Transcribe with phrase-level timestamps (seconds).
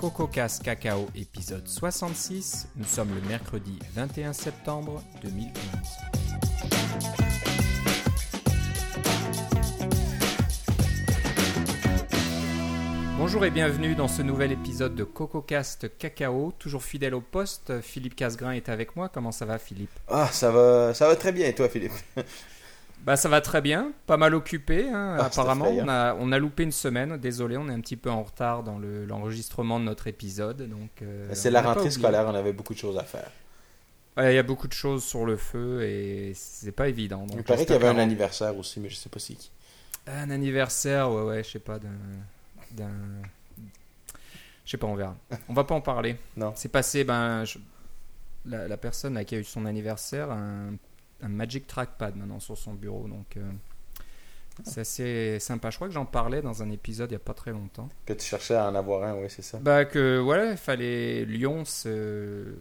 [0.00, 2.68] CocoCast Cacao épisode 66.
[2.76, 5.52] Nous sommes le mercredi 21 septembre 2011.
[13.18, 16.54] Bonjour et bienvenue dans ce nouvel épisode de CocoCast Cacao.
[16.58, 19.10] Toujours fidèle au poste, Philippe Casgrain est avec moi.
[19.10, 19.90] Comment ça va Philippe?
[20.08, 21.92] Ah, ça va, ça va très bien et toi Philippe?
[23.04, 25.68] Bah ça va très bien, pas mal occupé hein, Ah, apparemment.
[25.70, 28.62] On a, on a loupé une semaine, désolé, on est un petit peu en retard
[28.62, 30.68] dans le- l'enregistrement de notre épisode.
[30.68, 30.90] donc.
[31.02, 33.30] euh, C'est la rentrée scolaire, on avait beaucoup de choses à faire.
[34.16, 37.20] Ouais, Il y a beaucoup de choses sur le feu et c'est pas évident.
[37.26, 39.50] donc Il paraît qu'il y avait un anniversaire aussi, mais je sais pas qui.
[40.06, 41.88] Un anniversaire, ouais, ouais, je sais pas, d'un.
[42.72, 42.88] d'un-
[44.64, 45.16] Je sais pas, on verra.
[45.48, 46.16] On va pas en parler.
[46.36, 46.52] Non.
[46.54, 47.44] C'est passé, ben.
[47.44, 47.58] je-
[48.46, 50.72] La, la personne là, qui a eu son anniversaire, un,
[51.22, 53.06] un Magic Trackpad maintenant sur son bureau.
[53.08, 53.36] Donc.
[53.36, 53.42] euh,
[54.64, 55.70] C'est assez sympa.
[55.70, 57.88] Je crois que j'en parlais dans un épisode il y a pas très longtemps.
[58.04, 59.58] Que tu cherchais à en avoir un, oui, c'est ça.
[59.58, 62.54] Bah que voilà, il fallait Lyon se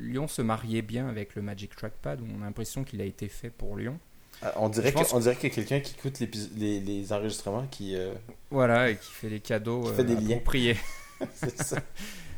[0.00, 2.20] Lyon se mariait bien avec le Magic Trackpad.
[2.22, 3.98] On a l'impression qu'il a été fait pour Lyon.
[4.42, 6.20] Ah, On dirait, que, on dirait qu'il y a quelqu'un qui écoute
[6.56, 7.96] les, les enregistrements qui.
[7.96, 8.12] euh,
[8.50, 10.36] Voilà, et qui fait les cadeaux Qui fait des liens.
[10.36, 10.76] appropriés.
[11.34, 11.78] c'est ça.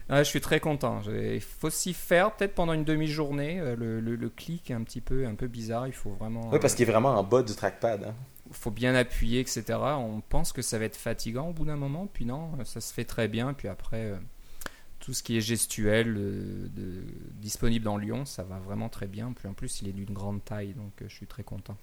[0.09, 1.01] Je suis très content.
[1.09, 3.59] Il faut s'y faire peut-être pendant une demi-journée.
[3.61, 5.87] Euh, Le, le- le clic est un petit peu, un peu bizarre.
[5.87, 6.49] Il faut vraiment.
[6.53, 8.05] Oui, parce qu'il est vraiment en bas du trackpad.
[8.05, 8.09] Hein.
[8.09, 9.65] euh, faut bien appuyer, etc.
[9.99, 12.95] On pense que ça va être fatigant au bout d'un moment, puis non, ça se
[12.95, 13.53] fait très bien.
[13.55, 14.17] Puis après, euh,
[15.01, 17.03] tout ce qui est gestuel euh, de-
[17.41, 19.33] disponible dans Lyon, ça va vraiment très bien.
[19.37, 21.77] Puis en plus, il est d'une grande taille, donc euh, je suis très content.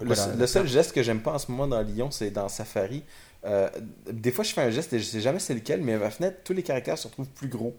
[0.00, 0.34] Le, Voilà.
[0.34, 3.04] le seul geste que j'aime pas en ce moment dans Lyon, c'est dans Safari.
[3.44, 3.68] Euh,
[4.10, 6.10] des fois, je fais un geste et je sais jamais c'est lequel, mais à ma
[6.10, 7.76] fenêtre, tous les caractères se retrouvent plus gros.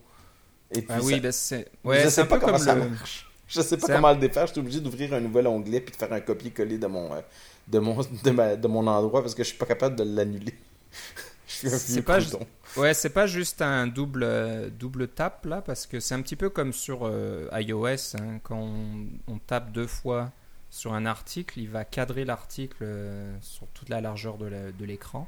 [0.71, 1.67] Et puis Ah oui, ça- ben c'est.
[1.83, 2.89] je Ouais, sais un pas peu comment comme ça le.
[2.89, 3.29] marche.
[3.47, 4.47] Je sais pas comment le défaire.
[4.47, 7.21] Je suis obligé d'ouvrir un nouvel onglet puis de faire un copier-coller de mon, euh,
[7.67, 10.55] de mon, de, ma- de mon endroit parce que je suis pas capable de l'annuler.
[11.45, 12.45] C'est pas crouton.
[12.77, 16.35] Ouais, c'est pas juste un double, euh, double tap là, parce que c'est un petit
[16.35, 18.15] peu comme sur euh, iOS.
[18.17, 20.31] hein, quand on, on tape deux fois
[20.71, 24.85] sur un article, il va cadrer l'article euh, sur toute la largeur de la- de
[24.85, 25.27] l'écran.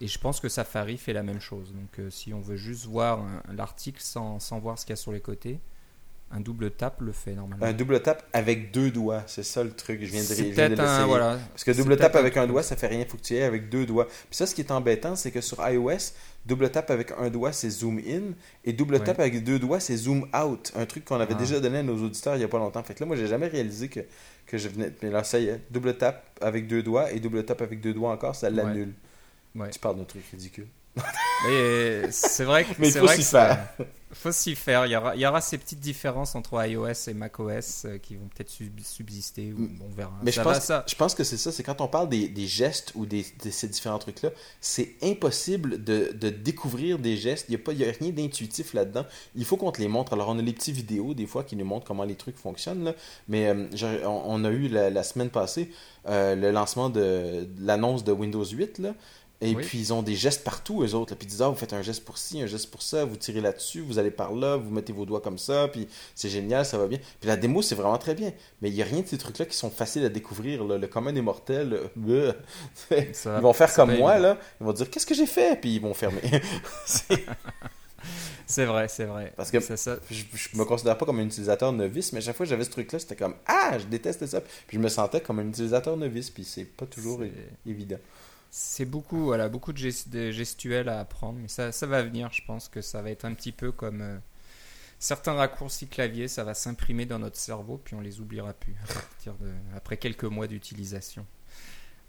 [0.00, 1.72] Et je pense que Safari fait la même chose.
[1.74, 4.96] Donc euh, si on veut juste voir l'article sans, sans voir ce qu'il y a
[4.96, 5.58] sur les côtés,
[6.30, 7.64] un double tap le fait normalement.
[7.64, 10.00] Un double tap avec deux doigts, c'est ça le truc.
[10.02, 11.06] Je viens de, je viens de un.
[11.06, 11.38] Voilà.
[11.52, 13.02] Parce que double tap avec un doigt, ça fait rien.
[13.08, 14.04] Faut que tu y ailles avec deux doigts.
[14.06, 16.12] Puis ça, ce qui est embêtant, c'est que sur iOS,
[16.44, 18.34] double tap avec un doigt, c'est zoom in.
[18.66, 19.04] Et double Ouais.
[19.04, 20.70] tap avec deux doigts, c'est zoom out.
[20.76, 21.38] Un truc qu'on avait Ah.
[21.38, 22.82] déjà donné à nos auditeurs il y a pas longtemps.
[22.82, 24.00] Fait que là, moi, j'ai jamais réalisé que,
[24.46, 24.92] que je venais.
[25.02, 25.62] Mais là, ça y est.
[25.70, 28.88] Double tap avec deux doigts et double tap avec deux doigts encore, ça l'annule.
[28.88, 28.94] Ouais.
[29.72, 30.68] Tu parles d'un truc ridicule.
[31.46, 33.68] Mais c'est vrai que Mais il faut s'y faire.
[34.12, 34.86] faut s'y faire.
[34.86, 38.16] Il y, aura, il y aura ces petites différences entre iOS et macOS euh, qui
[38.16, 39.52] vont peut-être sub- subsister.
[39.52, 40.12] Ou, bon, on verra.
[40.24, 40.84] Mais ça je va, pense, ça.
[40.88, 43.50] je pense que c'est ça, c'est quand on parle des, des gestes ou des, de
[43.50, 44.30] ces différents trucs-là,
[44.60, 47.46] c'est impossible de, de découvrir des gestes.
[47.48, 49.06] Il n'y a, a rien d'intuitif là-dedans.
[49.36, 50.14] Il faut qu'on te les montre.
[50.14, 52.82] Alors, on a les petites vidéos, des fois, qui nous montrent comment les trucs fonctionnent.
[52.82, 52.94] là.
[53.28, 53.66] Mais euh,
[54.04, 55.70] on, on a eu la, la semaine passée
[56.08, 58.78] euh, le lancement de, de l'annonce de Windows 8.
[58.78, 58.94] Là.
[59.40, 59.64] Et Oui.
[59.64, 61.14] puis, ils ont des gestes partout, eux autres.
[61.14, 63.14] Puis, ils disent, ah, vous faites un geste pour ci, un geste pour ça, vous
[63.16, 66.66] tirez là-dessus, vous allez par là, vous mettez vos doigts comme ça, puis c'est génial,
[66.66, 66.98] ça va bien.
[67.20, 68.32] Puis, la démo, c'est vraiment très bien.
[68.62, 70.64] Mais il n'y a rien de ces trucs-là qui sont faciles à découvrir.
[70.64, 70.76] là.
[70.76, 71.78] Le commun des mortels,
[72.08, 72.32] euh.
[73.12, 74.38] Ça ils vont faire comme moi, là.
[74.60, 75.60] Ils vont dire, qu'est-ce que j'ai fait?
[75.60, 76.20] Puis, ils vont fermer.
[78.46, 79.32] C'est- vrai, c'est vrai.
[79.36, 82.36] Parce que- Ça, je, je me considère pas comme un utilisateur novice, mais à chaque
[82.36, 84.40] fois que j'avais ce truc-là, c'était comme, ah, je déteste ça.
[84.40, 87.20] Puis, je me sentais comme un utilisateur novice, puis c'est pas toujours
[87.66, 87.98] évident.
[88.50, 92.30] C'est beaucoup, voilà, beaucoup de, gest- de gestuels à apprendre, mais ça, ça va venir.
[92.32, 94.18] Je pense que ça va être un petit peu comme euh,
[94.98, 98.92] certains raccourcis clavier, ça va s'imprimer dans notre cerveau, puis on les oubliera plus à
[98.94, 101.26] partir de, après quelques mois d'utilisation.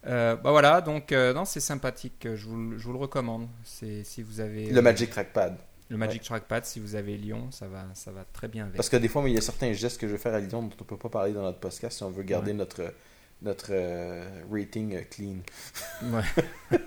[0.08, 2.26] Euh, bah voilà, donc euh, non, c'est sympathique.
[2.36, 3.50] Je vous, le- je vous le recommande.
[3.66, 5.58] C'est si vous avez Le Magic Trackpad.
[5.90, 8.78] le Magic Trackpad, si vous avez Lyon, ça va, ça va très bien avec.
[8.78, 10.64] Parce que des fois, il y a certains gestes que je vais faire à Lyon
[10.64, 12.58] dont on peut pas parler dans notre podcast si on veut garder Ouais.
[12.58, 12.94] notre,
[13.42, 15.38] notre euh, rating clean.
[16.04, 16.24] Ouais.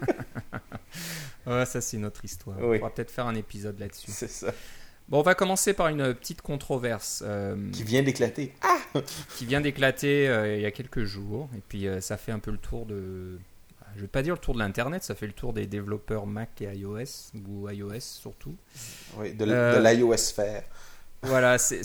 [1.47, 2.59] ouais, ça c'est une autre histoire.
[2.61, 2.77] Oui.
[2.77, 4.11] On pourra peut-être faire un épisode là-dessus.
[4.11, 4.53] C'est ça.
[5.09, 8.55] Bon, on va commencer par une petite controverse euh, Qui vient d'éclater.
[8.63, 8.79] Ah!
[9.37, 11.49] qui vient d'éclater euh, il y a quelques jours.
[11.57, 13.39] Et puis ça fait un peu le tour de...
[13.97, 16.63] Je vais pas dire le tour de l'Internet, ça fait le tour des développeurs Mac
[16.63, 18.57] et iOS, ou iOS surtout.
[19.19, 20.63] Oui, de, l'iOS Sphere.
[21.25, 21.83] Voilà, c'est-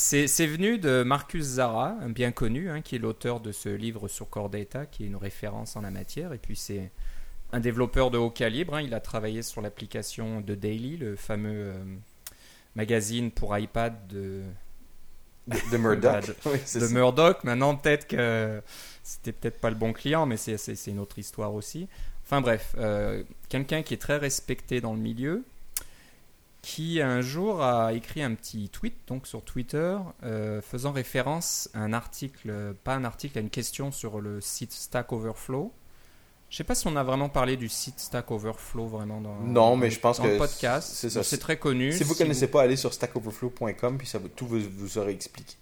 [0.47, 4.29] venu de Marcus Zara, un bien connu, hein, qui est l'auteur de ce livre sur
[4.29, 6.33] Core Data, qui est une référence en la matière.
[6.33, 6.91] Et puis c'est
[7.53, 8.75] un développeur de haut calibre.
[8.75, 8.81] hein.
[8.81, 11.83] Il a travaillé sur l'application de Daily, le fameux euh,
[12.75, 14.41] magazine pour iPad de,
[15.77, 16.25] Murdoch.
[16.45, 16.87] Oui, de.
[16.87, 17.43] Murdoch.
[17.43, 18.61] Maintenant, peut-être que
[19.03, 21.87] c'était peut-être pas le bon client, mais c'est une autre histoire aussi.
[22.25, 25.43] Enfin bref, euh, quelqu'un qui est très respecté dans le milieu.
[26.61, 31.79] Qui un jour a écrit un petit tweet donc sur Twitter euh, faisant référence à
[31.79, 35.71] un article, pas un article, à une question sur le site Stack Overflow.
[36.49, 39.75] Je sais pas si on a vraiment parlé du site Stack Overflow vraiment dans, Non,
[39.75, 40.89] mais je pense dans que le podcast.
[40.93, 41.21] c'est ça.
[41.23, 41.91] C'est très connu.
[41.91, 45.55] Si vous connaissez pas, allez sur stackoverflow.com puis ça va, tout vous, vous aura expliqué.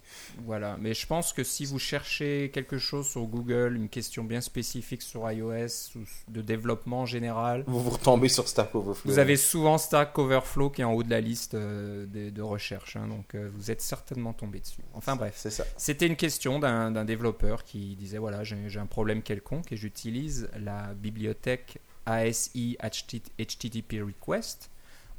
[0.44, 4.40] Voilà, mais je pense que si vous cherchez quelque chose sur Google, une question bien
[4.40, 9.10] spécifique sur iOS ou de développement en général, Vous vous retombez sur Stack Overflow.
[9.10, 12.42] vous avez souvent Stack Overflow qui est en haut de la liste euh, de, de
[12.42, 14.80] recherche, hein, donc euh, vous êtes certainement tombé dessus.
[14.94, 15.64] Enfin bref, C'est ça.
[15.76, 20.48] c'était une question d'un développeur qui disait voilà, j'ai j'ai un problème quelconque et j'utilise
[20.58, 22.76] la bibliothèque ASI
[23.38, 24.70] HTTP Request.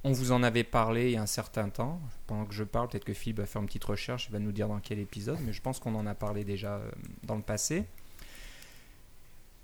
[0.04, 2.00] On vous en avait parlé il y a un certain temps.
[2.28, 4.52] Pendant que je parle, peut-être que Philippe va faire une petite recherche, il va nous
[4.52, 6.90] dire dans quel épisode, mais je pense qu'on en a parlé déjà euh,
[7.24, 7.84] dans le passé.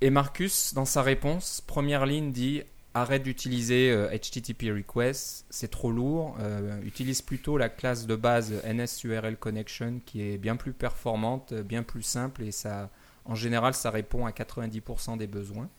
[0.01, 2.63] Et Marcus, dans sa réponse, première ligne dit
[2.93, 6.37] arrête d'utiliser euh, HTTP request, c'est trop lourd.
[6.39, 11.63] euh, utilise plutôt la classe de base NSURL connection qui est bien plus performante, euh,
[11.63, 12.89] bien plus simple et ça,
[13.25, 15.69] en général, ça répond à 90% des besoins.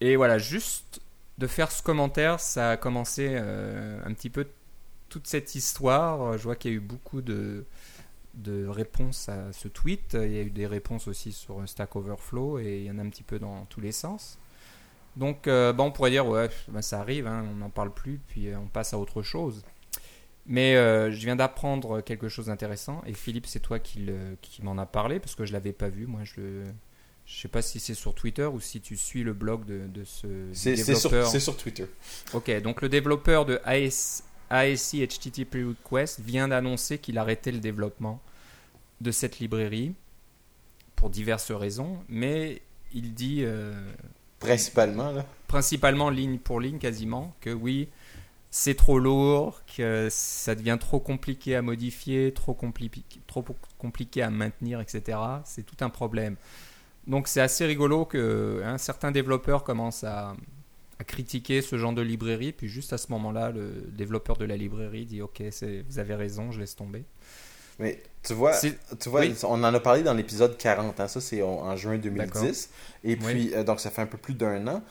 [0.00, 1.00] Et voilà, juste
[1.38, 4.46] de faire ce commentaire, ça a commencé euh, un petit peu
[5.08, 6.38] toute cette histoire.
[6.38, 7.64] Je vois qu'il y a eu beaucoup de,
[8.34, 10.14] de réponses à ce tweet.
[10.14, 13.02] Il y a eu des réponses aussi sur Stack Overflow et il y en a
[13.02, 14.38] un petit peu dans tous les sens.
[15.16, 18.48] Donc, euh, on pourrait dire, ouais, ben, ça arrive, hein, on n'en parle plus, puis
[18.48, 19.62] euh, on passe à autre chose.
[20.46, 24.10] Mais euh, je viens d'apprendre quelque chose d'intéressant et Philippe, c'est toi qui,
[24.42, 26.06] qui m'en a parlé parce que je l'avais pas vu.
[26.06, 26.64] Moi, je.
[27.26, 30.04] Je sais pas si c'est sur Twitter ou si tu suis le blog de, de
[30.04, 31.30] ce C'est c'est sur, développeur.
[31.30, 31.86] c'est sur Twitter.
[32.34, 38.20] Ok, donc le développeur de AS, ASI HTTP Request vient d'annoncer qu'il arrêtait le développement
[39.00, 39.94] de cette librairie
[40.96, 42.60] pour diverses raisons, mais
[42.92, 43.72] il dit euh,
[44.38, 45.24] Principalement, là.
[45.48, 47.88] principalement ligne pour ligne quasiment que oui,
[48.50, 52.90] c'est trop lourd, que ça devient trop compliqué à modifier, trop, compli-
[53.26, 53.44] trop
[53.78, 55.18] compliqué à maintenir, etc.
[55.44, 56.36] C'est tout un problème.
[57.06, 60.34] Donc c'est assez rigolo que hein, certains développeurs commencent à,
[60.98, 64.56] à critiquer ce genre de librairie, puis juste à ce moment-là, le développeur de la
[64.56, 65.42] librairie dit ok,
[65.88, 67.04] vous avez raison, je laisse tomber.
[67.78, 69.34] Mais tu vois, C'est- tu vois oui.
[69.42, 72.70] on en a parlé dans l'épisode 40, hein, ça c'est en, juin 2010.
[73.02, 73.16] Et Oui.
[73.16, 74.82] puis, euh, donc ça fait un peu plus d'un an.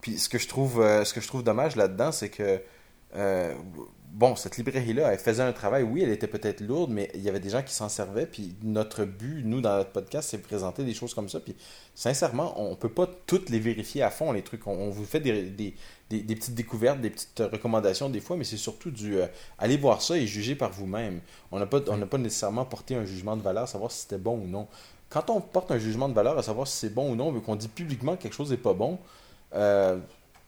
[0.00, 2.60] Puis ce que je trouve, euh, ce que je trouve dommage là-dedans, c'est que,
[3.16, 3.54] euh,
[4.14, 7.28] bon, cette librairie-là, elle faisait un travail, oui, elle était peut-être lourde, mais il y
[7.28, 8.26] avait des gens qui s'en servaient.
[8.26, 11.40] Puis notre but, nous, dans notre podcast, c'est de présenter des choses comme ça.
[11.40, 11.56] Puis
[11.94, 14.66] sincèrement, on peut pas toutes les vérifier à fond, les trucs.
[14.66, 15.74] On, vous fait des,
[16.08, 19.26] petites découvertes, des petites recommandations des fois, mais c'est surtout du euh,
[19.58, 21.20] allez voir ça et juger par vous-même.
[21.50, 24.46] On n'a pas, pas nécessairement porté un jugement de valeur, savoir si c'était bon ou
[24.46, 24.68] non.
[25.08, 27.40] Quand on porte un jugement de valeur à savoir si c'est bon ou non, vu
[27.40, 28.98] qu'on dit publiquement que quelque chose n'est pas bon,
[29.54, 29.98] euh,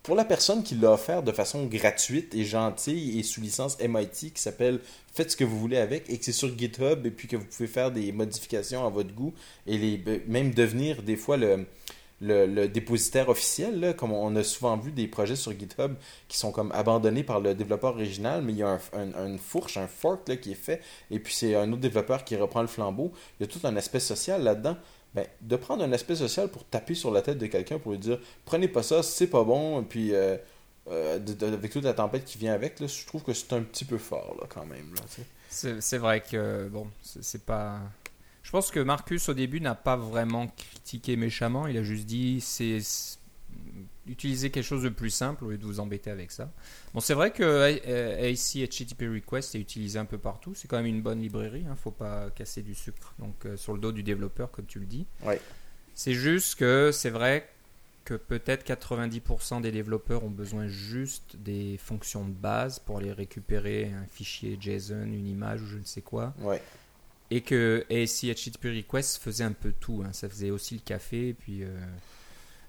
[0.06, 4.30] pour la personne qui l'a offert de façon gratuite et gentille et sous licence MIT
[4.32, 4.78] qui s'appelle
[5.12, 7.44] Faites ce que vous voulez avec et que c'est sur GitHub et puis que vous
[7.44, 9.34] pouvez faire des modifications à votre goût
[9.66, 15.08] et ben, même devenir des fois le, dépositaire officiel, comme on a souvent vu des
[15.08, 15.94] projets sur GitHub
[16.28, 19.38] qui sont comme abandonnés par le développeur original, mais il y a un, un- une
[19.38, 20.80] fourche, un fork qui est fait,
[21.10, 23.12] et puis c'est un autre développeur qui reprend le flambeau.
[23.40, 24.76] Il y a tout un aspect social là-dedans.
[25.16, 27.98] Ben, de prendre un aspect social pour taper sur la tête de quelqu'un pour lui
[27.98, 30.36] dire prenez pas ça, c'est pas bon, puis euh,
[30.88, 33.86] euh, avec toute la tempête qui vient avec, là, je trouve que c'est un petit
[33.86, 34.94] peu fort là, quand même.
[35.48, 37.80] C'est vrai que bon, c'est pas.
[38.42, 41.66] Je pense que Marcus au début n'a pas vraiment critiqué méchamment.
[41.66, 42.80] Il a juste dit c'est
[44.08, 46.52] utiliser quelque chose de plus simple au lieu de vous embêter avec ça.
[46.94, 50.54] Bon, c'est vrai que euh, AC HTTP Request est utilisé un peu partout.
[50.54, 51.64] C'est quand même une bonne librairie.
[51.68, 53.14] Hein, faut pas casser du sucre.
[53.18, 55.06] Donc euh, sur le dos du développeur, comme tu le dis.
[55.24, 55.40] Ouais.
[55.94, 57.48] C'est juste que c'est vrai
[58.04, 63.92] que peut-être 90% des développeurs ont besoin juste des fonctions de base pour aller récupérer
[63.92, 66.32] un fichier JSON, une image ou je ne sais quoi.
[66.40, 66.62] Ouais.
[67.32, 70.04] Et que ASC HTTP Request faisait un peu tout.
[70.06, 70.12] hein.
[70.12, 71.76] Ça faisait aussi le café, et puis euh,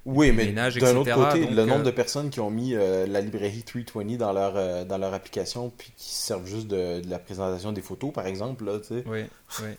[0.07, 0.45] Oui, mais
[0.79, 3.63] d'un autre côté, Donc, le nombre euh, de personnes qui ont mis euh, la librairie
[3.63, 7.71] 320 dans leur, euh, dans leur application puis qui servent juste de, de la présentation
[7.73, 9.03] des photos, par exemple, là, tu sais.
[9.05, 9.23] Oui,
[9.63, 9.69] oui.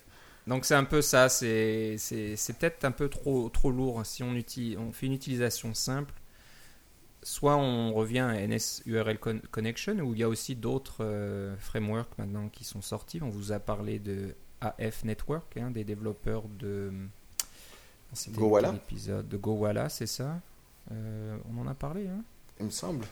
[0.47, 4.23] Donc c'est un peu ça, c'est c'est- c'est peut-être un peu trop, trop lourd si
[4.23, 6.15] on, utilise, on fait une utilisation simple.
[7.23, 11.57] Soit on revient à NS URL Con- Connection, où il y a aussi d'autres euh,
[11.59, 13.21] frameworks maintenant qui sont sortis.
[13.23, 16.93] On vous a parlé de AF Network, hein, des développeurs de...
[18.13, 18.75] c'était Gowalla.
[18.75, 20.41] épisode De Gowalla, c'est ça
[20.93, 22.23] Euh, On en a parlé, hein
[22.61, 23.05] Il me semble.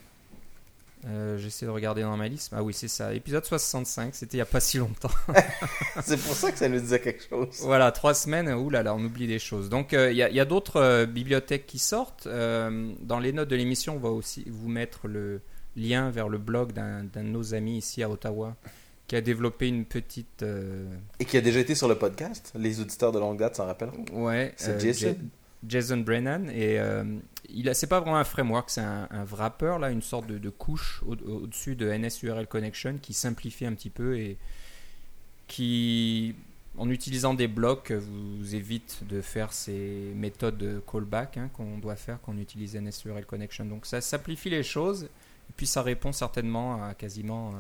[1.06, 2.52] Euh, J'essaie de regarder dans ma liste.
[2.56, 3.12] Ah oui, c'est ça.
[3.14, 5.10] Épisode 65, c'était il n'y a pas si longtemps.
[6.02, 7.60] c'est pour ça que ça nous disait quelque chose.
[7.62, 9.68] Voilà, trois semaines, là là, on oublie des choses.
[9.68, 12.26] Donc euh, il y a, a d'autres bibliothèques qui sortent.
[12.26, 15.40] Dans les notes de l'émission, on va aussi vous mettre le
[15.76, 18.56] lien vers le blog d'un de nos amis ici à Ottawa
[19.06, 20.42] qui a développé une petite.
[20.42, 20.86] euh,
[21.20, 22.52] Et qui a déjà été sur le podcast.
[22.56, 23.92] Les auditeurs de longue date s'en rappellent.
[24.12, 25.08] ouais, C'est euh, Jason.
[25.08, 25.14] Ja-
[25.68, 26.48] Jason Brennan.
[26.50, 27.04] Et euh,
[27.48, 30.38] il a, c'est pas vraiment un framework, c'est un, un wrapper, là, une sorte de,
[30.38, 34.36] de couche au- au-dessus de NSURL Connection qui simplifie un petit peu et
[35.48, 36.34] qui,
[36.76, 41.96] en utilisant des blocs, vous évite de faire ces méthodes de callback hein, qu'on doit
[41.96, 43.64] faire quand on utilise NSURL Connection.
[43.64, 47.54] Donc ça simplifie les choses et puis ça répond certainement à quasiment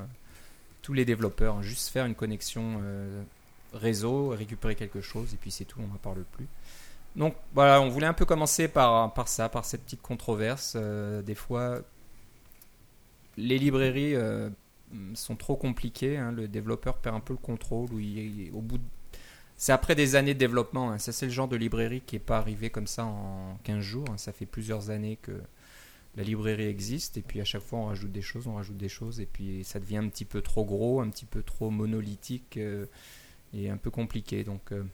[0.86, 1.56] tous les développeurs.
[1.56, 1.62] hein.
[1.62, 3.22] Juste faire une connexion euh,
[3.74, 6.46] réseau, récupérer quelque chose et puis c'est tout, on n'en parle plus.
[7.16, 10.74] Donc voilà, on voulait un peu commencer par, ça, par cette petite controverse.
[10.76, 11.80] Euh, des fois,
[13.36, 14.48] les librairies euh,
[15.14, 16.16] sont trop compliquées.
[16.18, 16.32] hein.
[16.32, 17.92] Le développeur perd un peu le contrôle.
[17.92, 18.78] Où il, au bout
[19.56, 20.90] C'est après des années de développement.
[20.92, 20.98] hein.
[20.98, 24.06] Ça, c'est le genre de librairie qui n'est pas arrivé comme ça en 15 jours.
[24.18, 25.32] Ça fait plusieurs années que
[26.16, 27.16] la librairie existe.
[27.16, 29.20] Et puis à chaque fois, on rajoute des choses, on rajoute des choses.
[29.20, 32.86] Et puis ça devient un petit peu trop gros, un petit peu trop monolithique euh,
[33.52, 34.44] et un peu compliqué.
[34.44, 34.72] Donc.
[34.72, 34.84] euh,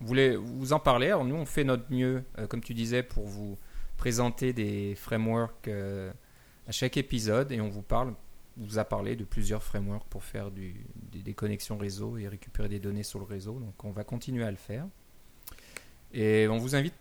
[0.00, 1.06] vous voulez vous en parler?
[1.06, 3.56] Alors nous, on fait notre mieux, euh, comme tu disais, pour vous
[3.96, 8.12] présenter des frameworks à chaque épisode et on vous parle,
[8.56, 10.74] vous a parlé de plusieurs frameworks pour faire des,
[11.12, 13.60] des connexions réseau et récupérer des données sur le réseau.
[13.60, 14.84] Donc on va continuer à le faire.
[16.12, 16.94] Et on vous invite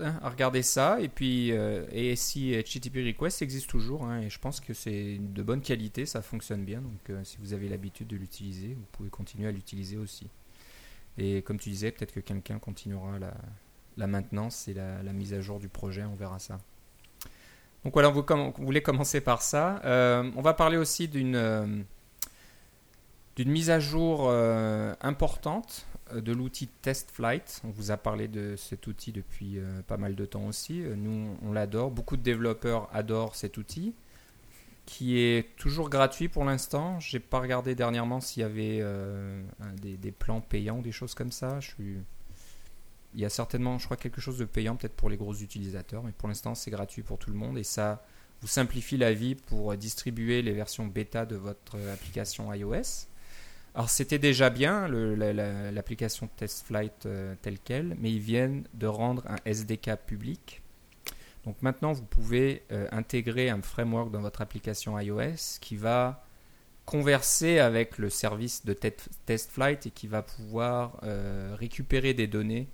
[0.00, 1.00] hein, à regarder ça.
[1.00, 5.42] Et puis euh, ASI HTTP Request existe toujours hein, et je pense que c'est de
[5.42, 6.80] bonne qualité, ça fonctionne bien.
[6.80, 10.28] Donc euh, si vous avez l'habitude de l'utiliser, vous pouvez continuer à l'utiliser aussi.
[11.18, 13.34] Et comme tu disais, peut-être que quelqu'un continuera la,
[13.96, 16.58] la maintenance et la, mise à jour du projet, on verra ça.
[17.84, 18.24] Donc voilà, vous
[18.58, 19.80] voulait commencer par ça.
[19.84, 21.66] Euh, on va parler aussi d'une euh,
[23.38, 24.30] mise à jour
[25.00, 27.60] importante de l'outil TestFlight.
[27.64, 30.82] On vous a parlé de cet outil depuis euh, pas mal de temps aussi.
[30.82, 31.90] Euh, Nous, on l'adore.
[31.90, 33.94] Beaucoup de développeurs adorent cet outil
[34.84, 37.00] qui est toujours gratuit pour l'instant.
[37.00, 39.42] J'ai pas regardé dernièrement s'il y avait euh,
[39.82, 41.58] des, plans payants, des choses comme ça.
[41.80, 46.04] Il y a certainement, je crois, quelque chose de payant peut-être pour les gros utilisateurs,
[46.04, 48.04] mais pour l'instant c'est gratuit pour tout le monde et ça
[48.42, 53.08] vous simplifie la vie pour distribuer les versions bêta de votre application iOS.
[53.76, 58.64] Alors c'était déjà bien le- la- la- l'application TestFlight euh, telle quelle, mais ils viennent
[58.74, 60.62] de rendre un SDK public.
[61.44, 66.24] Donc maintenant vous pouvez euh, intégrer un framework dans votre application iOS qui va
[66.86, 68.88] converser avec le service de Te-
[69.26, 72.68] TestFlight et qui va pouvoir euh, récupérer des données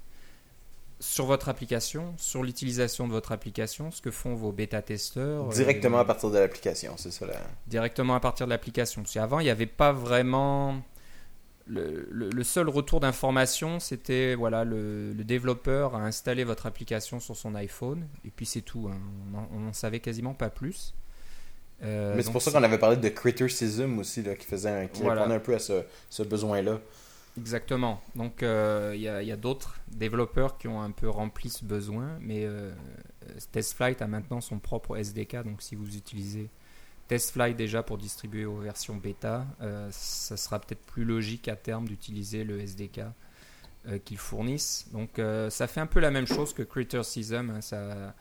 [1.01, 5.49] sur votre application, sur l'utilisation de votre application, ce que font vos bêta-testeurs.
[5.49, 7.35] euh, Directement à partir de l'application, c'est ça là.
[7.67, 9.03] directement à partir de l'application.
[9.03, 10.81] Parce qu'avant, il n'y avait pas vraiment.
[11.67, 17.21] Le, le- le seul retour d'information, c'était voilà, le, le développeur a installé votre application
[17.21, 18.89] sur son iPhone, et puis c'est tout.
[18.93, 18.99] hein.
[19.53, 20.95] On n'en savait quasiment pas plus.
[21.85, 24.87] Euh, Mais c'est pour ça qu'on avait parlé de Criticism aussi, là, qui faisait un,
[24.87, 25.23] qui Voilà.
[25.23, 26.81] répondait un peu à ce, ce besoin-là.
[27.39, 28.03] Exactement.
[28.15, 31.49] Donc euh, il y a, il y a d'autres développeurs qui ont un peu rempli
[31.49, 32.73] ce besoin, mais euh,
[33.53, 35.43] TestFlight a maintenant son propre SDK.
[35.45, 36.51] Donc si vous utilisez
[37.09, 41.87] TestFlight déjà pour distribuer vos versions bêta, euh, ça sera peut-être plus logique à terme
[41.87, 43.01] d'utiliser le SDK
[43.89, 44.87] euh, qu'ils fournissent.
[44.93, 47.51] Donc euh, ça fait un peu la même chose que Criticism.
[47.51, 47.61] hein.
[47.61, 48.15] ça,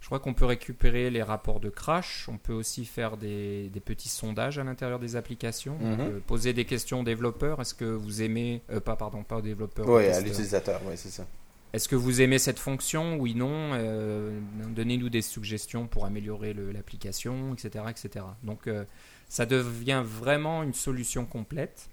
[0.00, 2.28] je crois qu'on peut récupérer les rapports de crash.
[2.28, 5.76] On peut aussi faire des, des petits sondages à l'intérieur des applications.
[5.78, 6.20] Mhm.
[6.20, 7.60] poser des questions aux développeurs.
[7.60, 9.88] Est-ce que vous aimez, pas pardon, pas aux développeurs.
[9.88, 11.26] aux Oui, à l'utilisateur, oui, c'est ça.
[11.72, 13.16] Est-ce que vous aimez cette fonction?
[13.18, 13.72] Oui, non.
[13.74, 18.24] Euh, Donnez-nous des suggestions pour améliorer l'application, etc., etc.
[18.42, 18.84] Donc, euh,
[19.28, 21.90] ça devient vraiment une solution complète.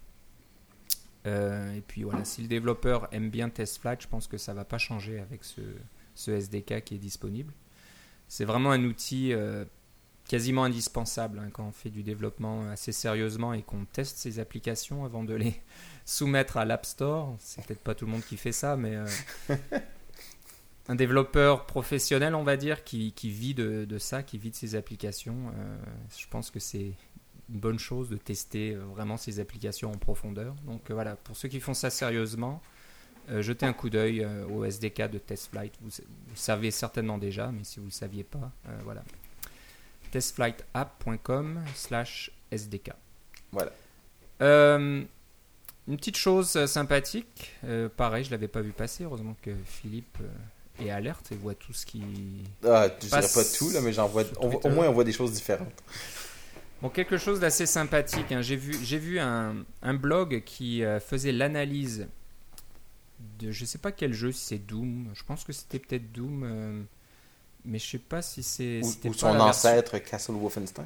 [1.27, 4.63] Euh, et puis voilà, si le développeur aime bien TestFlight, je pense que ça va
[4.63, 7.51] pas changer avec ce, SDK qui est disponible.
[8.27, 9.33] C'est vraiment un outil
[10.27, 15.05] quasiment indispensable hein, quand on fait du développement assez sérieusement et qu'on teste ses applications
[15.05, 15.61] avant de les
[16.05, 17.35] soumettre à l'App Store.
[17.39, 19.05] C'est peut-être pas tout le monde qui fait ça, mais euh,
[20.87, 25.51] un développeur professionnel, on va dire, qui, vit de, ça, qui vit de ses applications,
[25.57, 25.77] euh,
[26.17, 26.93] je pense que c'est
[27.49, 30.55] une bonne chose de tester euh, vraiment ces applications en profondeur.
[30.65, 32.61] Donc voilà, pour ceux qui font ça sérieusement,
[33.27, 35.73] jetez un coup d'œil au SDK de TestFlight.
[35.81, 38.51] Vous, vous savez certainement déjà, mais si vous ne le saviez pas,
[38.83, 39.03] voilà.
[40.15, 42.91] testflightapp.com slash SDK.
[43.51, 43.71] Voilà.
[44.41, 45.03] Euh,
[45.87, 50.17] une petite chose euh, sympathique, euh, pareil, je l'avais pas vu passer, heureusement que Philippe
[50.79, 52.01] est alerte et voit tout ce qui...
[52.63, 55.03] Ah, je dirais Passe pas tout, là, mais j'en vois, on au moins on voit
[55.03, 55.83] des choses différentes.
[56.81, 58.31] Bon, quelque chose d'assez sympathique.
[58.31, 58.41] hein.
[58.41, 62.07] J'ai vu, j'ai vu un, un blog qui faisait l'analyse
[63.39, 65.09] de, je sais pas quel jeu, si c'est Doom.
[65.13, 66.81] Je pense que c'était peut-être Doom, euh,
[67.65, 68.81] mais je sais pas si c'est.
[68.83, 70.85] Ou, son la version- ancêtre Castle Wolfenstein.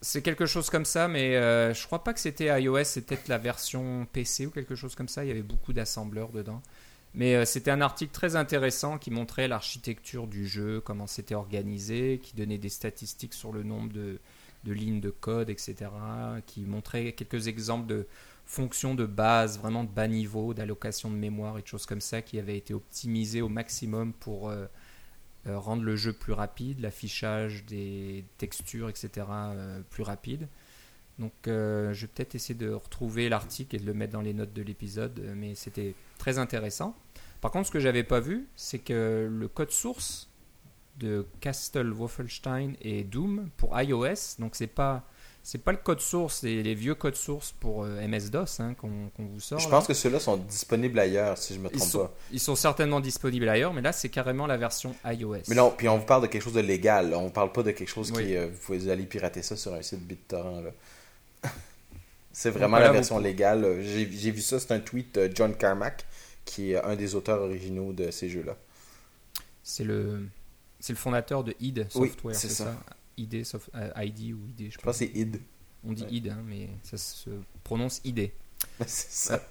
[0.00, 3.28] C'est quelque chose comme ça, mais euh, je crois pas que c'était iOS, c'était peut-être
[3.28, 5.24] la version PC ou quelque chose comme ça.
[5.24, 6.62] Il y avait beaucoup d'assembleurs dedans.
[7.14, 12.20] Mais euh, c'était un article très intéressant qui montrait l'architecture du jeu, comment c'était organisé,
[12.22, 14.20] qui donnait des statistiques sur le nombre de,
[14.64, 15.74] de lignes de code, etc.
[16.46, 18.06] Qui montrait quelques exemples de
[18.46, 22.22] fonctions de base, vraiment de bas niveau, d'allocation de mémoire et de choses comme ça,
[22.22, 24.66] qui avaient été optimisées au maximum pour euh,
[25.46, 29.26] euh, rendre le jeu plus rapide, l'affichage des textures, etc.
[29.30, 30.48] euh, plus rapide.
[31.18, 34.34] Donc euh, je vais peut-être essayer de retrouver l'article et de le mettre dans les
[34.34, 36.96] notes de l'épisode, mais c'était très intéressant.
[37.40, 40.28] Par contre, ce que j'avais pas vu, c'est que le code source
[40.98, 45.08] de Castle Wolfenstein et Doom pour iOS, donc c'est pas
[45.42, 49.10] c'est pas le code source, c'est les vieux codes sources pour euh, MS-DOS hein, qu'on
[49.18, 49.58] vous sort.
[49.58, 49.70] Je là.
[49.70, 52.14] pense que ceux-là sont disponibles ailleurs, si je me ils trompe sont, pas.
[52.32, 55.36] ils sont certainement disponibles ailleurs, mais là c'est carrément la version iOS.
[55.48, 57.14] Mais non, puis on vous parle de quelque chose de légal.
[57.14, 58.26] On parle pas de quelque chose Oui.
[58.26, 58.36] qui.
[58.36, 60.64] euh, vous pouvez aller pirater ça sur un site BitTorrent.
[62.32, 63.80] c'est vraiment voilà, la vous version légale.
[63.82, 66.04] J'ai vu ça, c'est un tweet de John Carmack,
[66.44, 68.56] qui est un des auteurs originaux de ces jeux-là.
[69.62, 70.26] C'est le
[70.80, 72.64] c'est le fondateur de id Oui, Software, c'est c'est ça.
[72.64, 72.76] ça?
[73.18, 75.40] ID, soft- euh, ID ou ID, je, Je pense que c'est id.
[75.84, 76.08] On dit Ouais.
[76.12, 77.30] id, hein, mais ça se
[77.64, 78.30] prononce ID.
[78.86, 79.42] c'est ça.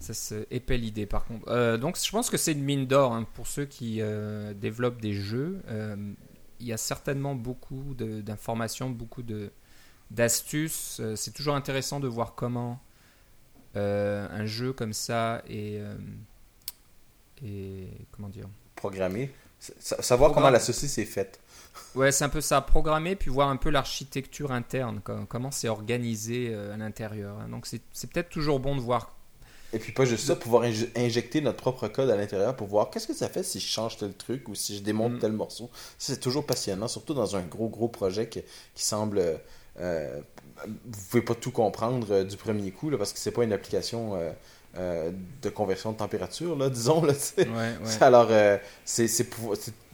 [0.00, 1.48] Ça se épelle ID par contre.
[1.48, 5.00] Euh, donc je pense que c'est une mine d'or hein, pour ceux qui euh, développent
[5.00, 5.60] des jeux.
[5.68, 6.12] Euh,
[6.60, 9.50] il y a certainement beaucoup d'informations, beaucoup de
[10.10, 11.00] d'astuces.
[11.16, 12.80] C'est toujours intéressant de voir comment
[13.74, 15.80] un jeu comme ça est,
[17.44, 18.48] est- comment dire.
[18.74, 19.30] Programmé.
[19.80, 21.40] Sa- Savoir comment la saucisse est faite.
[21.94, 25.68] Ouais, c'est un peu ça, programmer, puis voir un peu l'architecture interne, com- comment c'est
[25.68, 27.36] organisé euh, à l'intérieur.
[27.40, 27.48] hein.
[27.48, 29.14] Donc c'est peut-être toujours bon de voir.
[29.72, 32.88] Et puis pas juste ça, pouvoir inj- injecter notre propre code à l'intérieur pour voir
[32.90, 35.18] qu'est-ce que ça fait si je change tel truc ou si je démonte Mm.
[35.18, 35.70] tel morceau.
[35.98, 38.40] Ça, C'est toujours passionnant, surtout dans un gros gros projet qui,
[38.74, 39.22] qui semble...
[39.80, 40.20] euh,
[40.66, 43.52] vous pouvez pas tout comprendre euh, du premier coup là, parce que c'est pas une
[43.52, 44.32] application euh,
[44.76, 45.10] euh,
[45.42, 47.02] de conversion de température, là, disons.
[47.04, 47.12] Là.
[47.38, 48.02] Ouais, ouais.
[48.02, 49.06] Alors, euh, c'est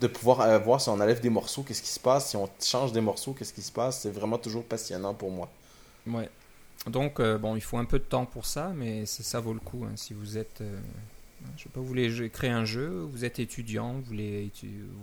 [0.00, 2.48] de pouvoir euh, voir si on enlève des morceaux, qu'est-ce qui se passe, si on
[2.60, 4.00] change des morceaux, qu'est-ce qui se passe.
[4.02, 5.48] C'est vraiment toujours passionnant pour moi.
[6.06, 6.28] Ouais.
[6.86, 9.60] Donc, euh, bon, il faut un peu de temps pour ça, mais ça vaut le
[9.60, 9.84] coup.
[9.84, 9.92] hein.
[9.96, 10.62] Si vous êtes,
[11.56, 14.50] je sais pas, vous voulez créer un jeu, vous êtes étudiant, vous voulez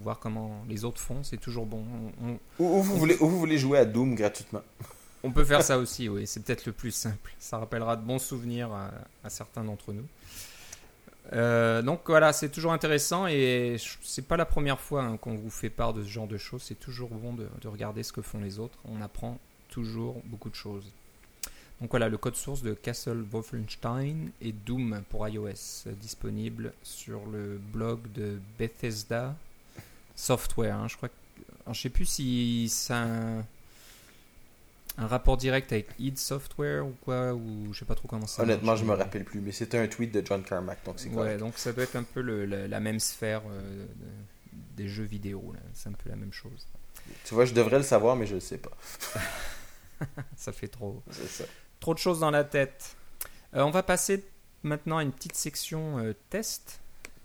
[0.04, 1.84] voir comment les autres font, c'est toujours bon.
[2.22, 4.62] On, on- Ou, ou vous voulez, ou vous voulez jouer à Doom gratuitement.
[5.24, 6.26] on peut faire ça aussi, oui.
[6.28, 7.34] C'est peut-être le plus simple.
[7.40, 8.72] Ça rappellera de bons souvenirs
[9.24, 10.06] à, certains d'entre nous.
[11.34, 15.52] Euh, donc voilà, c'est toujours intéressant et c'est pas la première fois hein, qu'on vous
[15.52, 16.64] fait part de ce genre de choses.
[16.64, 18.78] C'est toujours bon de, de regarder ce que font les autres.
[18.86, 19.38] On apprend
[19.70, 20.92] toujours beaucoup de choses.
[21.80, 27.60] Donc voilà, le code source de Castle Wolfenstein et Doom pour iOS disponible sur le
[27.74, 29.36] blog de Bethesda
[30.16, 30.76] Software.
[30.76, 30.88] hein.
[30.88, 31.10] Je crois
[31.74, 32.94] sais plus si c'est
[34.98, 38.44] un, rapport direct avec id Software ou quoi, ou je sais pas trop comment ça.
[38.44, 41.16] Honnêtement, je me rappelle plus, mais c'était un tweet de John Carmack, donc c'est Ouais,
[41.16, 41.40] correct.
[41.40, 45.04] donc ça doit être un peu le- la, la même sphère euh, de- des jeux
[45.06, 45.54] vidéo.
[45.74, 46.68] C'est un peu la même chose.
[47.26, 48.72] Tu vois, je devrais le savoir, mais je le sais pas.
[50.36, 51.02] Ça fait trop.
[51.12, 51.44] Ça.
[51.80, 52.96] Trop de choses dans la tête.
[53.56, 54.24] Euh, on va passer
[54.64, 56.81] maintenant à une petite section euh, test,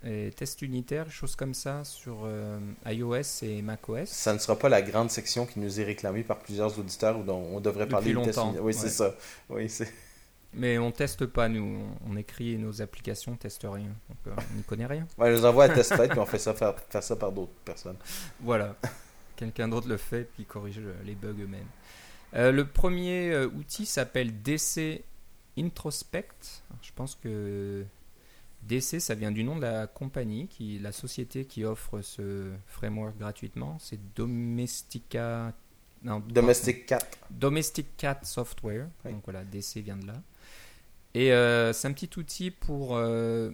[0.07, 4.09] et test unitaire, choses comme ça sur euh, iOS et macOS.
[4.09, 7.23] Ça ne sera pas la grande section qui nous est réclamée par plusieurs auditeurs ou
[7.25, 9.14] dont on devrait Depuis parler de test longtemps, uni- Oui, c'est ça.
[9.51, 9.92] Oui, c'est...
[10.55, 11.83] Mais on teste pas, nous.
[12.09, 13.90] On écrit nos applications, on teste rien.
[14.09, 15.07] Donc euh, on n'y connaît rien.
[15.19, 17.53] Ouais, je les envoie à TestFlight, puis on fait ça faire, faire ça par d'autres
[17.64, 17.97] personnes.
[18.40, 18.75] Voilà.
[19.35, 21.66] Quelqu'un d'autre le fait, puis corrige euh, les bugs eux-mêmes.
[22.35, 25.03] Euh, le premier euh, outil s'appelle DC
[25.59, 26.29] Introspect.
[26.71, 27.85] Alors, je pense que
[28.66, 33.16] DC, ça vient du nom de la compagnie, qui, la société qui offre ce framework
[33.18, 33.79] gratuitement.
[33.79, 35.55] C'est Domestica.
[36.02, 36.98] Non, Domestic Cat.
[37.31, 38.88] Domestic Cat Software.
[39.05, 39.12] Oui.
[39.12, 40.22] Donc voilà, DC vient de là.
[41.14, 43.50] Et euh, c'est un petit outil pour, euh,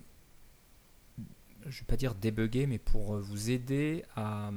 [1.68, 4.50] je vais pas dire débugger, mais pour euh, vous aider à,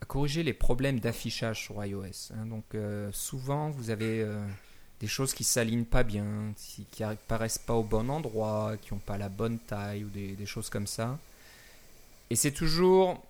[0.00, 2.32] à corriger les problèmes d'affichage sur iOS.
[2.34, 2.46] hein.
[2.46, 4.26] Donc euh, souvent, vous avez
[5.02, 6.54] des choses qui s'alignent pas bien,
[6.92, 10.70] qui, apparaissent pas au bon endroit, qui n'ont pas la bonne taille ou des, choses
[10.70, 11.18] comme ça.
[12.30, 13.20] Et c'est toujours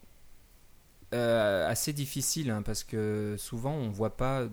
[1.15, 4.49] euh, assez difficile hein, parce que souvent on voit pas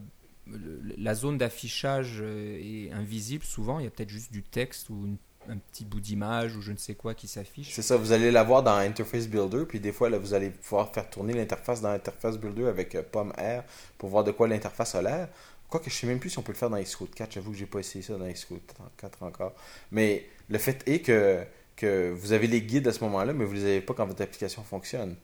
[0.98, 3.44] la zone d'affichage euh, est invisible.
[3.44, 5.18] Souvent, il y a peut-être juste du texte ou
[5.50, 7.74] un petit bout d'image ou je ne sais quoi qui s'affiche.
[7.74, 10.50] C'est ça, vous allez la voir dans Interface Builder, puis des fois, là, vous allez
[10.50, 13.64] pouvoir faire tourner l'interface dans Interface Builder avec euh, Pomme R
[13.98, 15.28] pour voir de quoi l'interface a l'air.
[15.70, 17.58] Quoique je sais même plus si on peut le faire dans Xcode 4, j'avoue que
[17.58, 18.60] j'ai pas essayé ça dans Xcode
[18.98, 19.54] 4 encore.
[19.92, 21.44] Mais le fait est que,
[21.76, 24.22] que vous avez les guides à ce moment-là, mais vous les avez pas quand votre
[24.22, 25.16] application fonctionne.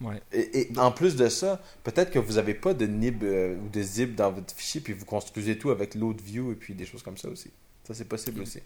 [0.00, 0.20] Ouais.
[0.32, 3.68] Et, et en plus de ça, peut-être que vous n'avez pas de nib euh, ou
[3.70, 6.84] de zip dans votre fichier, puis vous construisez tout avec load view et puis des
[6.84, 7.50] choses comme ça aussi.
[7.84, 8.60] Ça, c'est possible aussi.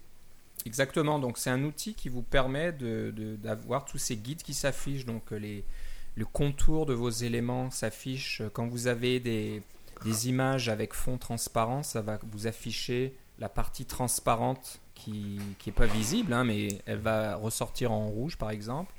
[0.66, 4.52] Exactement, donc c'est un outil qui vous permet de- de- d'avoir tous ces guides qui
[4.52, 5.64] s'affichent, donc euh, les,
[6.16, 8.42] le contour de vos éléments s'affiche.
[8.52, 9.62] Quand vous avez des,
[10.04, 15.86] des images avec fond transparent, ça va vous afficher la partie transparente qui n'est pas
[15.86, 18.92] visible, hein, mais elle va ressortir en rouge par exemple.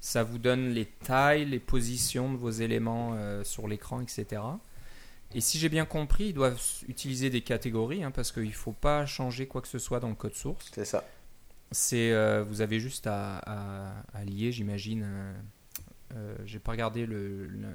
[0.00, 4.42] Ça vous donne les tailles, les positions de vos éléments euh, sur l'écran, etc.
[5.34, 8.72] Et si j'ai bien compris, ils doivent utiliser des catégories, hein, parce qu'il ne faut
[8.72, 10.70] pas changer quoi que ce soit dans le code source.
[10.74, 11.04] C'est ça.
[11.70, 15.04] C'est, euh, vous avez juste à, à- à lier, j'imagine.
[15.06, 15.32] Euh,
[16.16, 17.68] euh, j'ai pas regardé le, le-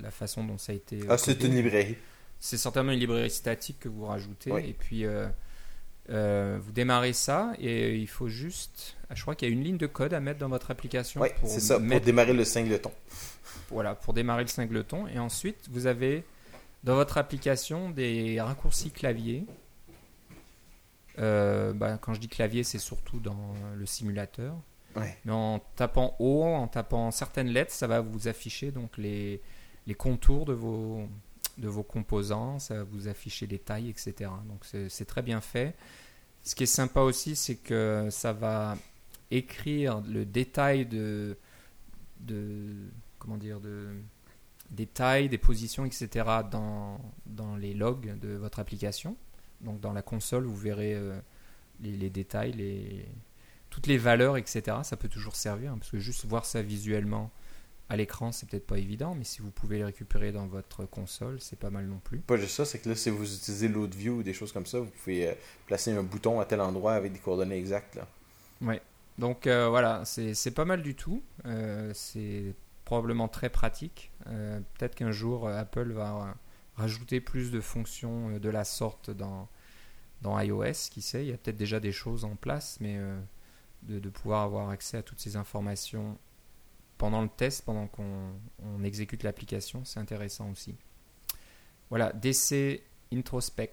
[0.00, 1.00] la, façon dont ça a été.
[1.08, 1.96] Ah, c'est une librairie.
[2.38, 4.50] C'est certainement une librairie statique que vous rajoutez.
[4.50, 4.64] Oui.
[4.68, 5.26] Et puis, euh,
[6.08, 8.96] euh, vous démarrez ça et il faut juste.
[9.08, 11.20] ah, Je crois qu'il y a une ligne de code à mettre dans votre application
[11.20, 12.92] Oui, c'est ça, pour démarrer le singleton.
[13.70, 15.06] voilà, pour démarrer le singleton.
[15.08, 16.24] Et ensuite, vous avez
[16.82, 19.44] dans votre application des raccourcis clavier.
[21.18, 24.54] Euh, bah, quand je dis clavier, c'est surtout dans le simulateur.
[24.96, 25.16] Ouais.
[25.24, 29.40] Mais en tapant haut, en tapant certaines lettres, ça va vous afficher donc les,
[29.90, 31.02] les contours de vos,
[31.58, 34.30] de vos composants, ça va vous afficher les tailles, etc.
[34.46, 35.74] Donc c'est très bien fait.
[36.44, 38.76] Ce qui est sympa aussi, c'est que ça va
[39.32, 41.36] écrire le détail de,
[42.20, 42.72] de
[43.18, 43.88] comment dire, de
[44.70, 46.08] des tailles, des positions, etc.
[46.48, 49.16] dans, dans les logs de votre application.
[49.60, 51.18] Donc dans la console, vous verrez euh,
[51.80, 53.08] les, les détails, les,
[53.70, 54.76] toutes les valeurs, etc.
[54.84, 57.32] Ça peut toujours servir, hein, parce que juste voir ça visuellement
[57.90, 61.40] à l'écran, c'est peut-être pas évident, mais si vous pouvez les récupérer dans votre console,
[61.40, 62.20] c'est pas mal non plus.
[62.20, 64.78] Pas juste ça, c'est que là, si vous utilisez view ou des choses comme ça,
[64.78, 65.34] vous pouvez euh,
[65.66, 67.96] placer un bouton à tel endroit avec des coordonnées exactes.
[67.96, 68.06] Là.
[68.60, 68.80] Ouais.
[69.18, 71.20] Donc euh, voilà, c'est pas mal du tout.
[71.46, 74.12] Euh, c'est probablement très pratique.
[74.28, 76.36] Euh, Peut-être qu'un jour Apple va
[76.76, 79.48] rajouter plus de fonctions de la sorte dans,
[80.22, 80.90] dans iOS.
[80.92, 83.00] Qui sait, il y a peut-être déjà des choses en place, mais
[83.82, 86.16] de, de pouvoir avoir accès à toutes ces informations
[87.00, 90.76] pendant le test, pendant qu'on on exécute l'application, c'est intéressant aussi.
[91.88, 93.70] Voilà, DC Introspect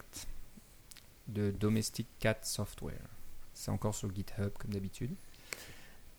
[1.28, 3.10] de Domestic Cat Software.
[3.54, 5.14] C'est encore sur GitHub comme d'habitude.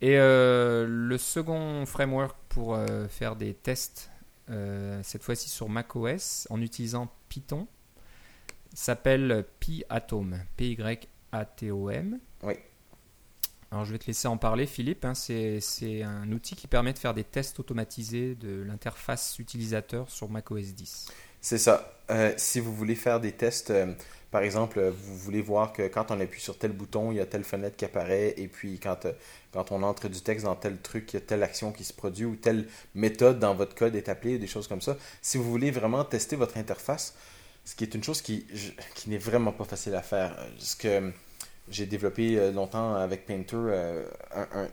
[0.02, 4.10] Et euh, le second framework pour euh, faire des tests,
[4.50, 7.66] euh, cette fois-ci sur macOS, en utilisant Python,
[8.74, 10.40] s'appelle PyAtom.
[10.58, 12.20] P-Y-A-T-O-M.
[12.42, 12.54] Oui.
[13.70, 15.04] Alors je vais te laisser en parler, Philippe.
[15.04, 15.14] hein.
[15.14, 20.74] c'est un outil qui permet de faire des tests automatisés de l'interface utilisateur sur macOS
[20.74, 21.08] 10.
[21.40, 21.92] C'est ça.
[22.10, 23.92] Euh, si vous voulez faire des tests, euh,
[24.30, 27.26] par exemple, vous voulez voir que quand on appuie sur tel bouton, il y a
[27.26, 29.12] telle fenêtre qui apparaît, et puis quand, euh,
[29.52, 31.92] quand on entre du texte dans tel truc, il y a telle action qui se
[31.92, 34.96] produit, ou telle méthode dans votre code est appelée, ou des choses comme ça.
[35.22, 37.14] Si vous voulez vraiment tester votre interface,
[37.64, 38.46] ce qui est une chose qui,
[38.94, 40.36] qui n'est vraiment pas facile à faire.
[40.58, 41.12] Ce que
[41.70, 44.04] j'ai développé euh, longtemps avec Painter, euh,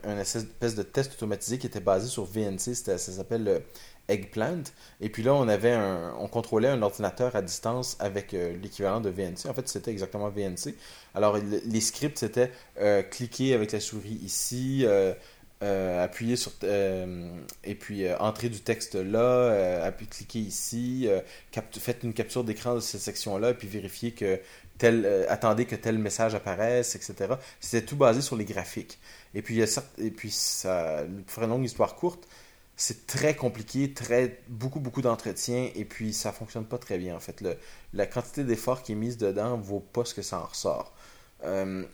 [0.04, 3.62] un, espèce de test automatisé qui était basé sur VNC, ça s'appelle
[4.08, 4.62] Eggplant.
[5.00, 9.00] Et puis là, on avait un, on contrôlait un ordinateur à distance avec euh, l'équivalent
[9.00, 9.46] de VNC.
[9.48, 10.74] En fait, c'était exactement VNC.
[11.14, 12.50] Alors, le- les scripts, c'était
[13.10, 14.84] cliquer avec la souris ici,
[15.60, 21.08] appuyer sur et puis entrer du texte là, appuyer, cliquer ici,
[21.78, 24.38] faites une capture d'écran de cette section-là, et puis vérifier que
[24.84, 27.38] euh, attendez que tel message apparaisse, etc.
[27.60, 28.98] C'était tout basé sur les graphiques.
[29.34, 32.26] Et puis, il y a et puis ça, pour une longue histoire courte,
[32.76, 37.20] c'est très compliqué, très beaucoup beaucoup d'entretien et puis ça fonctionne pas très bien en
[37.20, 37.40] fait.
[37.40, 37.56] Le-
[37.94, 40.92] la quantité d'effort qui est mise dedans vaut pas ce que ça en ressort.
[41.44, 41.84] Euh,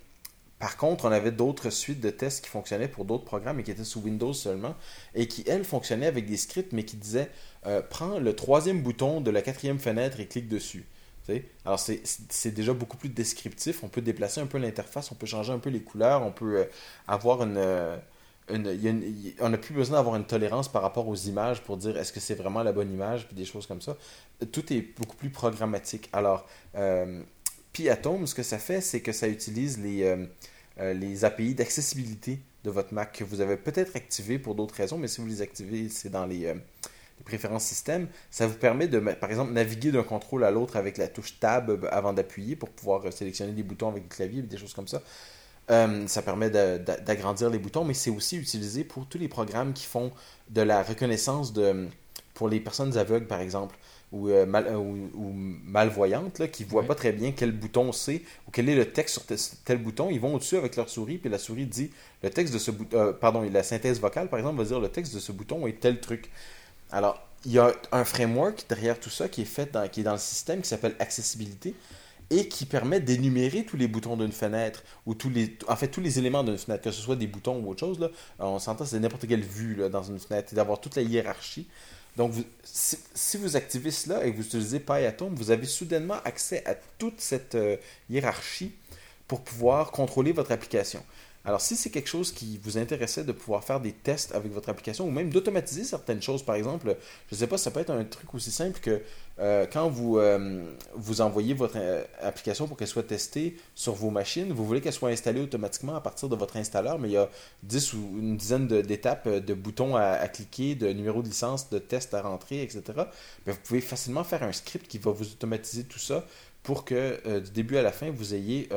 [0.59, 3.73] par contre, on avait d'autres suites de tests qui fonctionnaient pour d'autres programmes et qui
[3.73, 4.77] étaient sous Windows seulement
[5.15, 7.31] et qui elles fonctionnaient avec des scripts mais qui disaient
[7.67, 10.87] euh, prends le troisième bouton de la quatrième fenêtre et clique dessus.
[11.65, 13.83] Alors c'est déjà beaucoup plus descriptif.
[13.85, 16.59] On peut déplacer un peu l'interface, on peut changer un peu les couleurs, on peut
[16.59, 16.65] euh,
[17.07, 17.97] avoir une, euh,
[18.51, 22.13] une- on n'a plus besoin d'avoir une tolérance par rapport aux images pour dire est-ce
[22.13, 23.97] que c'est vraiment la bonne image, puis des choses comme ça.
[24.51, 26.09] Tout est beaucoup plus programmatique.
[26.13, 27.23] Alors, euh,
[27.73, 32.71] Python, ce que ça fait, c'est que ça utilise les, euh, les API d'accessibilité de
[32.71, 35.89] votre Mac que vous avez peut-être activés pour d'autres raisons, mais si vous les activez,
[35.89, 36.55] c'est dans les,
[37.19, 38.09] les préférences système.
[38.31, 41.89] Ça vous permet de, par exemple, naviguer d'un contrôle à l'autre avec la touche Tab
[41.91, 45.03] avant d'appuyer pour pouvoir euh, sélectionner des boutons avec le clavier, des choses comme ça.
[45.71, 49.87] Euh, ça permet d'agrandir les boutons, mais c'est aussi utilisé pour tous les programmes qui
[49.87, 50.11] font
[50.51, 51.89] de la reconnaissance de,
[52.35, 53.77] pour les personnes aveugles, par exemple,
[54.11, 57.53] ou, euh, mal, euh, ou, ou malvoyantes, là, qui ne voient pas très bien quel
[57.53, 60.77] bouton c'est, ou quel est le texte sur tel, tel bouton, ils vont au-dessus avec
[60.77, 61.91] leur souris, puis la souris dit
[62.23, 65.15] le texte de ce bouton, pardon, la synthèse vocale, par exemple, va dire le texte
[65.15, 66.29] de ce bouton est tel truc.
[66.93, 70.05] Alors, il y a un framework derrière tout ça qui est fait dans, qui est
[70.05, 71.75] dans le système qui s'appelle accessibilité
[72.31, 76.85] et qui permet d'énumérer tous les boutons d'une fenêtre ou tous les éléments d'une fenêtre
[76.85, 78.09] que ce soit des boutons ou autre chose là.
[78.39, 81.67] On s'entend c'est n'importe quelle vue dans une fenêtre et d'avoir toute la hiérarchie.
[82.17, 86.75] Donc si vous activez cela et que vous utilisez PyAtom vous avez soudainement accès à
[86.75, 87.77] toute cette euh,
[88.09, 88.73] hiérarchie
[89.27, 91.03] pour pouvoir contrôler votre application
[91.45, 94.69] alors, si c'est quelque chose qui vous intéressait de pouvoir faire des tests avec votre
[94.69, 96.97] application ou même d'automatiser certaines choses, par exemple,
[97.29, 99.03] je ne sais pas, ça peut être un truc aussi simple que
[99.41, 100.63] euh, quand vous, euh,
[100.95, 104.93] vous envoyez votre euh, application pour qu'elle soit testée sur vos machines, vous voulez qu'elle
[104.93, 107.29] soit installée automatiquement à partir de votre installeur, mais il y a
[107.65, 112.15] 10 ou une dizaine d'étapes, de boutons à, cliquer, de numéros de licence, de tests
[112.15, 112.83] à rentrer, etc.
[112.95, 113.07] Ben,
[113.47, 116.25] vous pouvez facilement faire un script qui va vous automatiser tout ça
[116.63, 118.69] pour que du début à la fin, vous ayez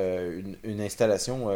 [0.63, 1.51] une, installation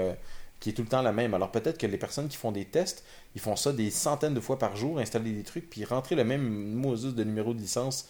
[0.60, 1.34] qui est tout le temps la même.
[1.34, 3.04] Alors peut-être que les personnes qui font des tests,
[3.36, 6.24] ils font ça des centaines de fois par jour, installer des trucs, puis rentrer le
[6.24, 8.08] même Moses de numéro de licence,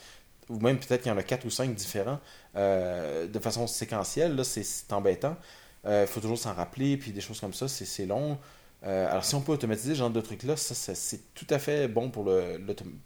[0.50, 2.20] ou même peut-être qu'il y en a 4 ou 5 différents,
[2.56, 5.38] euh, de façon séquentielle, là, c'est, embêtant.
[5.86, 8.38] Il faut toujours s'en rappeler, puis des choses comme ça, c'est, long.
[8.86, 11.88] Euh, alors si on peut automatiser ce genre de trucs-là, ça, c'est tout à fait
[11.88, 12.60] bon pour, le,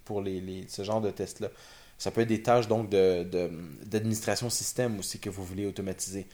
[0.05, 1.49] pour les, ce genre de tests-là.
[1.97, 3.51] Ça peut être des tâches donc de, de-
[3.85, 6.27] d'administration système aussi que vous voulez automatiser.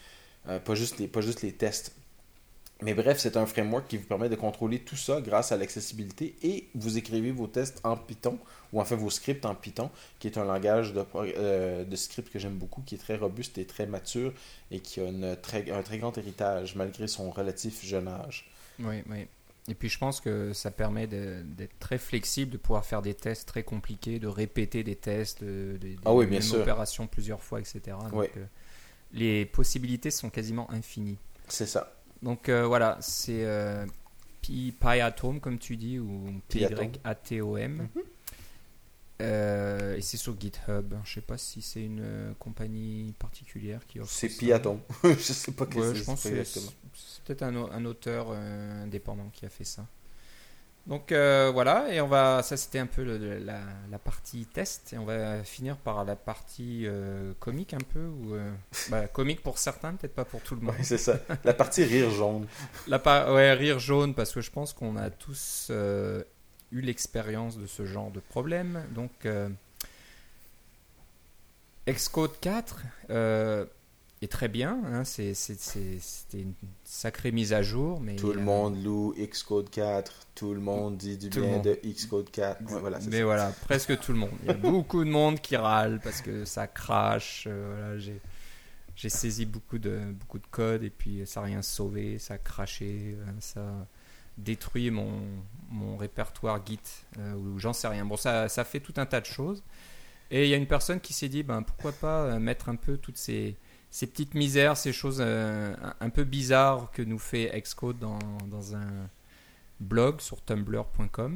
[0.47, 1.93] Euh, pas, juste les, pas juste les tests.
[2.81, 6.35] Mais bref, c'est un framework qui vous permet de contrôler tout ça grâce à l'accessibilité
[6.43, 8.39] et vous écrivez vos tests en Python,
[8.71, 9.89] ou en fait vos scripts en Python,
[10.19, 13.57] qui est un langage de, euh, de script que j'aime beaucoup, qui est très robuste
[13.57, 14.33] et très mature
[14.71, 18.49] et qui a une très, un très grand héritage malgré son relatif jeune âge.
[18.79, 19.27] Oui, oui.
[19.67, 23.45] Et puis je pense que ça permet d'être très flexible, de pouvoir faire des tests
[23.47, 26.61] très compliqués, de répéter des tests, de, de- des Ah oui, bien sûr.
[26.61, 27.81] opérations plusieurs fois, etc.
[28.09, 28.27] Donc, Oui.
[28.37, 28.45] euh,
[29.11, 31.17] les possibilités sont quasiment infinies.
[31.49, 31.93] C'est ça.
[32.21, 33.85] Donc euh, voilà, c'est euh,
[34.41, 36.91] Pi- PyAtom, comme tu dis, ou Pyatom.
[37.77, 38.03] Mhm.
[39.21, 40.93] Euh, et c'est sur GitHub.
[41.03, 44.09] Je sais pas si c'est une euh, compagnie particulière qui offre.
[44.11, 44.39] C'est ça.
[44.39, 44.79] Piatom.
[45.03, 46.71] je sais pas que Ouais, c'est je pense que c'est exactement.
[46.93, 49.85] c'est peut-être un auteur euh, indépendant qui a fait ça.
[50.89, 52.41] Donc euh, voilà, et on va.
[52.43, 56.15] Ça c'était un peu le- la, la partie test, et on va finir par la
[56.17, 58.51] partie euh, comique un peu, ou euh,
[58.89, 60.75] bah, comique pour certains, peut-être pas pour tout le monde.
[60.75, 61.19] Ouais, c'est ça.
[61.43, 62.47] La partie rire jaune.
[62.87, 65.71] La par- ouais, rire jaune, parce que je pense qu'on a tous
[66.71, 68.83] eu l'expérience de ce genre de problème.
[68.95, 69.47] Donc, euh,
[71.87, 72.81] Xcode 4
[74.25, 74.79] est très bien.
[74.85, 76.53] hein, C'était une
[76.83, 77.99] sacrée mise à jour.
[78.01, 80.27] Mais, Tout le euh, monde loue Xcode 4.
[80.35, 81.63] Tout le monde dit du bien monde.
[81.63, 82.61] de Xcode 4.
[82.61, 83.23] Ouais, voilà, c'est mais ça.
[83.25, 84.31] voilà, presque tout le monde.
[84.43, 87.45] Il y a beaucoup de monde qui râle parce que ça crache.
[87.47, 88.19] euh, voilà, j'ai.
[89.07, 93.15] Saisi beaucoup de, beaucoup de code et puis ça n'a rien sauvé, ça a craché,
[93.17, 93.87] euh, ça a
[94.37, 95.21] détruit mon,
[95.69, 96.79] mon répertoire Git
[97.17, 98.03] euh, ou j'en sais rien.
[98.03, 99.63] Bon, ça, ça fait tout un tas de choses.
[100.31, 102.97] Et il y a une personne qui s'est dit, ben, pourquoi pas mettre un peu
[102.97, 103.55] toutes ces,
[103.91, 108.75] ces petites misères, ces choses euh, un, peu bizarres que nous fait Xcode dans, dans
[108.75, 109.09] un
[109.79, 111.35] blog sur tumblr.com.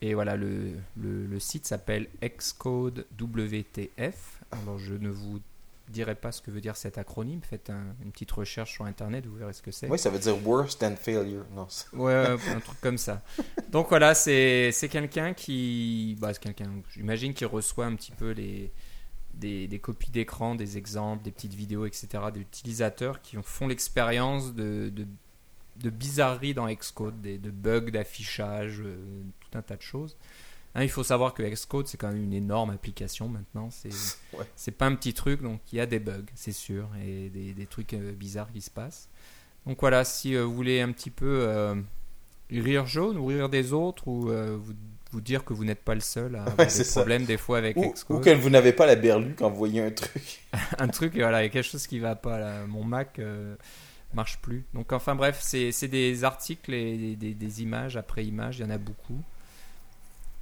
[0.00, 4.40] Et voilà, le, le, le site s'appelle Xcode WTF.
[4.52, 5.40] Alors je ne vous
[5.88, 7.40] dirai pas ce que veut dire cet acronyme.
[7.42, 9.88] Faites un- une petite recherche sur Internet, vous verrez ce que c'est.
[9.88, 11.44] Oui, ça veut dire worse than failure.
[11.54, 13.22] Non, Ouais, un truc comme ça.
[13.70, 16.16] Donc voilà, c'est quelqu'un qui.
[16.20, 18.70] Bah, c'est quelqu'un, j'imagine, qui reçoit un petit peu les,
[19.38, 22.08] des, des copies d'écran, des exemples, des petites vidéos, etc.
[22.32, 25.06] d'utilisateurs qui font l'expérience de, de,
[25.76, 28.96] de bizarreries dans Xcode, des, de bugs d'affichage, euh,
[29.40, 30.16] tout un tas de choses.
[30.74, 33.70] Hein, il faut savoir que Xcode, c'est quand même une énorme application maintenant.
[33.70, 33.90] C'est
[34.38, 34.72] Ouais.
[34.72, 37.66] pas un petit truc, donc il y a des bugs, c'est sûr, et des, des
[37.66, 39.08] trucs euh, bizarres qui se passent.
[39.66, 41.74] Donc voilà, si euh, vous voulez un petit peu
[42.50, 44.74] rire jaune ou rire des autres, ou vous,
[45.10, 47.00] vous dire que vous n'êtes pas le seul à avoir c'est des ça.
[47.00, 49.90] problèmes des fois avec Ou, que vous n'avez pas la berlue quand vous voyez un
[49.90, 50.44] truc.
[50.78, 52.38] un truc, voilà, il y a quelque chose qui va pas.
[52.38, 52.66] Là.
[52.66, 53.54] Mon Mac euh,
[54.14, 54.64] marche plus.
[54.74, 58.78] Donc enfin bref, c'est des articles et des, images après images, il y en a
[58.78, 59.22] beaucoup.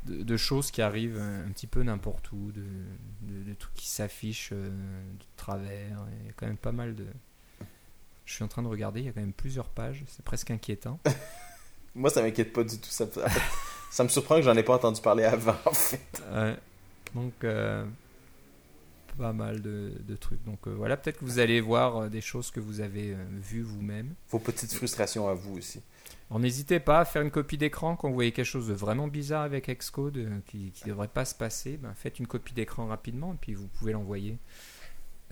[0.04, 2.62] De, de choses qui arrivent un, un petit peu n'importe où, de,
[3.22, 5.98] de- de trucs qui s'affichent euh, de travers.
[6.20, 7.04] Il y a quand même pas mal de.
[8.24, 10.50] Je suis en train de regarder, il y a quand même plusieurs pages, c'est presque
[10.52, 11.00] inquiétant.
[11.96, 12.88] Moi, ça m'inquiète pas du tout.
[12.90, 13.06] Ça,
[13.90, 16.22] ça me surprend que j'en ai pas entendu parler avant, en fait.
[16.34, 16.56] Ouais.
[17.14, 17.84] Donc, euh,
[19.16, 20.42] pas mal de, de trucs.
[20.44, 23.62] Donc euh, voilà, peut-être que vous allez voir euh, des choses que vous avez vues
[23.62, 24.14] vous-même.
[24.30, 25.80] Vos petites frustrations à vous aussi.
[26.28, 29.06] Alors n'hésitez pas à faire une copie d'écran quand vous voyez quelque chose de vraiment
[29.08, 31.78] bizarre avec Xcode euh, qui ne devrait pas se passer.
[31.78, 34.36] Ben, faites une copie d'écran rapidement et puis vous pouvez l'envoyer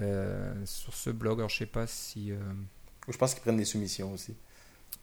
[0.00, 1.40] euh, sur ce blog.
[1.40, 2.32] Alors je sais pas si...
[2.32, 2.36] euh,
[3.08, 4.34] Je pense qu'ils prennent des soumissions aussi.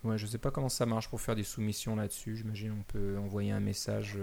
[0.03, 2.35] Ouais, je sais pas comment ça marche pour faire des soumissions là-dessus.
[2.35, 4.17] J'imagine on peut envoyer un message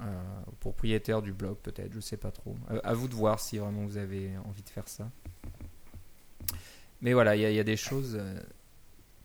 [0.00, 1.92] euh, au propriétaire du blog, peut-être.
[1.92, 2.56] Je sais pas trop.
[2.70, 5.10] Euh, à vous de voir si vraiment vous avez envie de faire ça.
[7.00, 8.40] Mais voilà, il y, a- des choses euh,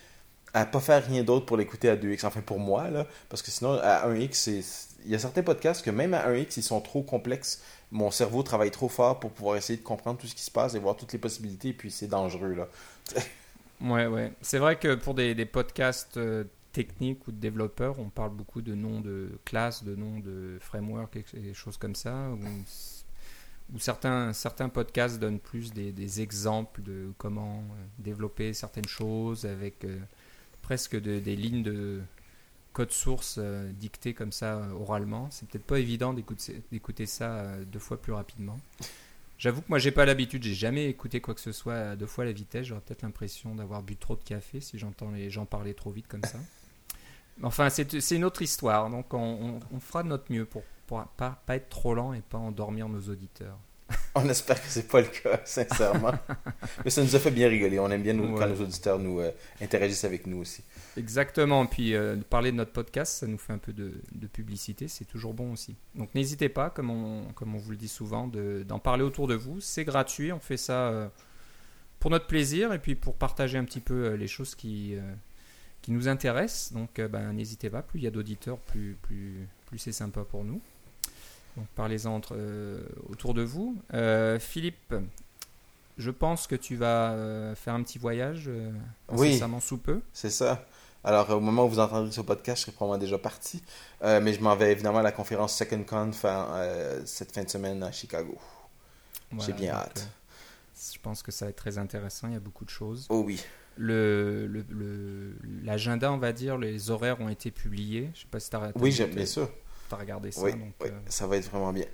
[0.55, 2.25] à pas faire rien d'autre pour l'écouter à 2x.
[2.27, 3.07] Enfin, pour moi, là.
[3.29, 4.61] Parce que sinon, à 1x, c'est...
[5.05, 7.63] il y a certains podcasts que même à 1x, ils sont trop complexes.
[7.91, 10.75] Mon cerveau travaille trop fort pour pouvoir essayer de comprendre tout ce qui se passe
[10.75, 11.73] et voir toutes les possibilités.
[11.73, 12.69] Puis c'est dangereux, là.
[13.81, 14.33] Ouais, ouais.
[14.41, 18.63] C'est vrai que pour des, des podcasts euh, techniques ou de développeurs, on parle beaucoup
[18.63, 22.31] de noms de classes, de noms de frameworks et des choses comme ça.
[22.31, 28.89] Où, où certains, certains podcasts donnent plus des, des exemples de comment euh, développer certaines
[28.89, 29.99] choses avec euh,
[30.65, 32.01] presque de- des lignes de
[32.73, 35.29] code source euh, dictées comme ça euh, oralement.
[35.31, 38.59] C'est peut-être pas évident d'écouter ça euh, deux fois plus rapidement.
[39.39, 42.07] J'avoue que moi j'ai pas l'habitude, j'ai jamais écouté quoi que ce soit à deux
[42.07, 42.67] fois la vitesse.
[42.67, 46.09] J'aurais peut-être l'impression d'avoir bu trop de café si j'entends les gens parler trop vite
[46.09, 46.39] comme ça.
[47.43, 51.05] Enfin, c'est une autre histoire, donc on, on- on fera de notre mieux pour, pour
[51.17, 53.59] pas, pas être trop lent et pas endormir nos auditeurs.
[54.15, 56.13] On espère que c'est pas le cas, sincèrement.
[56.85, 57.79] Mais ça nous a fait bien rigoler.
[57.79, 60.63] On aime bien nous, quand nos auditeurs nous euh, interagissent avec nous aussi.
[60.97, 64.87] Exactement, puis euh, parler de notre podcast, ça nous fait un peu de, de publicité,
[64.89, 65.75] c'est toujours bon aussi.
[65.97, 69.27] Donc n'hésitez pas, comme on, comme on vous le dit souvent, de- d'en parler autour
[69.27, 69.61] de vous.
[69.61, 71.09] C'est gratuit, on fait ça euh,
[71.99, 74.95] pour notre plaisir et puis pour partager un petit peu euh, les choses qui,
[75.83, 76.73] qui nous intéressent.
[76.73, 80.45] Donc ben, n'hésitez pas, plus il y a d'auditeurs, plus, plus, plus c'est sympa pour
[80.45, 80.61] nous.
[81.57, 83.77] Donc parlez-en entre, euh, autour de vous.
[83.95, 84.95] Euh, Philippe,
[85.99, 88.51] je pense que tu vas euh, faire un petit voyage
[89.13, 89.29] Oui.
[89.29, 90.01] incessamment sous peu.
[90.13, 90.65] C'est ça.
[91.07, 93.63] Alors, au moment où vous entendrez ce podcast, je serai probablement déjà parti.
[94.03, 97.83] Mais je m'en vais évidemment à la conférence Second Conf euh, cette fin de semaine
[97.83, 98.37] à Chicago.
[99.31, 100.09] Voilà, J'ai bien donc, hâte.
[100.95, 102.29] je pense que ça va être très intéressant.
[102.29, 103.07] Il y a beaucoup de choses.
[103.11, 103.39] Oh oui.
[103.77, 108.11] Le, le- le- l'agenda, on va dire, les horaires ont été publiés.
[108.15, 109.51] Je sais pas si tu as, Oui, bien sûr.
[109.93, 110.41] Regardé ça.
[110.43, 111.87] Oui, donc, oui, euh, ça va être vraiment bien.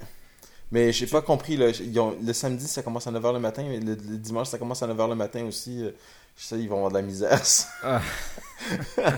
[0.73, 3.65] Mais j'ai pas compris, là, ils ont- le samedi ça commence à 9h le matin,
[3.69, 5.83] mais le, le dimanche ça commence à 9h le matin aussi.
[5.85, 5.91] euh,
[6.37, 7.41] Je sais, ils vont avoir de la misère.
[7.83, 8.01] Ah.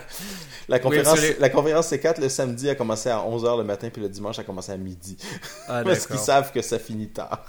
[0.69, 4.09] la, conférence, la conférence C4 le samedi a commencé à 11h le matin, puis le
[4.09, 5.17] dimanche a commencé à midi.
[5.69, 7.45] ah, Parce qu'ils savent que ça finit tard.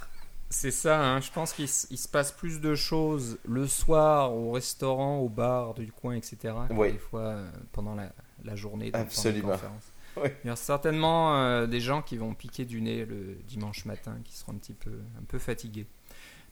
[0.50, 1.20] C'est ça, hein.
[1.22, 5.92] je pense qu'il se passe plus de choses le soir au restaurant, au bar du
[5.92, 6.38] coin, etc.
[6.70, 6.92] que Oui.
[6.94, 8.10] Des fois euh, pendant la,
[8.44, 8.92] la journée.
[8.92, 9.50] la Absolument.
[9.54, 9.84] conférence.
[10.22, 10.30] Oui.
[10.44, 14.18] Il y a certainement euh, des gens qui vont piquer du nez le dimanche matin,
[14.24, 15.88] qui seront un petit peu, un peu fatigués.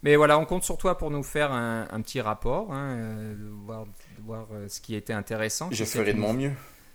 [0.04, 3.36] Mais voilà, on compte sur toi pour nous faire un, un petit rapport, hein, euh,
[3.66, 3.86] voir,
[4.24, 5.70] voir euh, ce qui était intéressant.
[5.72, 6.54] Je ferai de mon mieux.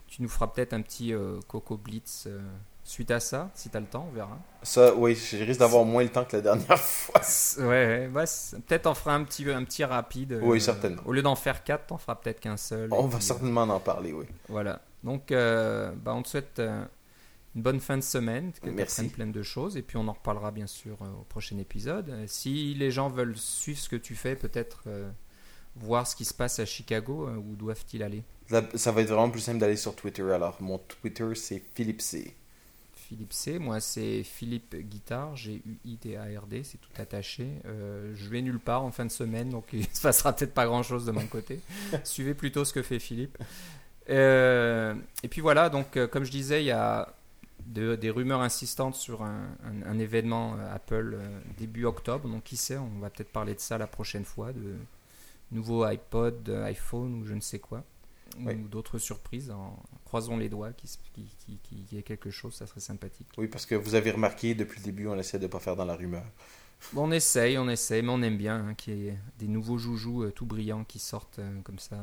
[0.08, 1.12] Tu nous feras peut-être un petit
[1.48, 2.28] Coco Blitz
[2.86, 4.38] suite à ça, si tu as le temps, on verra.
[4.62, 7.20] Ça, oui, je risque d'avoir moins le temps que la dernière fois.
[7.58, 8.08] Ouais,
[8.66, 10.38] peut-être on fera un petit, un petit rapide.
[10.42, 11.02] Oui, certainement.
[11.04, 12.88] Au lieu d'en faire quatre, t'en feras peut-être qu'un seul.
[12.92, 14.26] On va puis, certainement en parler, oui.
[14.48, 14.80] voilà.
[15.04, 16.84] Donc, euh, bah, on te souhaite euh,
[17.54, 20.50] une bonne fin de semaine, que tu plein de choses, et puis on en reparlera
[20.50, 22.12] bien sûr euh, au prochain épisode.
[22.26, 24.84] Si les gens veulent suivre ce que tu fais, peut-être
[25.76, 28.22] voir ce qui se passe à Chicago, où doivent-ils aller?
[28.74, 30.22] Ça va être vraiment plus simple d'aller sur Twitter.
[30.22, 32.34] Alors, mon Twitter, c'est Philippe C.
[33.08, 33.58] Philippe C.
[33.60, 37.46] Moi, c'est Philippe Guitard, G-U-I-T-A-R-D, c'est tout attaché.
[37.64, 40.66] Euh, je vais nulle part en fin de semaine, donc il se passera peut-être pas
[40.66, 41.60] grand-chose de mon côté.
[42.04, 43.38] Suivez plutôt ce que fait Philippe.
[44.08, 47.12] Euh, et puis voilà, donc euh, comme je disais, il y a
[47.66, 51.18] de- des rumeurs insistantes sur un, un- un événement euh, Apple
[51.58, 52.28] début octobre.
[52.28, 54.76] Donc qui sait, on va peut-être parler de ça la prochaine fois, de
[55.52, 57.82] nouveaux iPod, iPhone ou je ne sais quoi.
[58.40, 58.54] Oui.
[58.54, 59.50] Ou d'autres surprises.
[59.50, 62.80] En, croisons les doigts qu'il qui, qui, qui- qu'il y ait quelque chose, ça serait
[62.80, 63.28] sympathique.
[63.38, 65.74] Oui, parce que vous avez remarqué, depuis le début, on essaie de ne pas faire
[65.76, 66.24] dans la rumeur.
[66.92, 69.78] Bon, on essaye, on essaye, mais on aime bien hein, qu'il y ait des nouveaux
[69.78, 71.96] joujoux tout brillants qui sortent comme ça